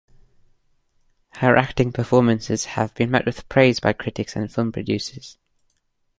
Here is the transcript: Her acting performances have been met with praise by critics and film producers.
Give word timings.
Her 1.33 1.55
acting 1.55 1.91
performances 1.91 2.65
have 2.65 2.91
been 2.95 3.11
met 3.11 3.23
with 3.27 3.47
praise 3.49 3.79
by 3.79 3.93
critics 3.93 4.35
and 4.35 4.51
film 4.51 4.71
producers. 4.71 5.37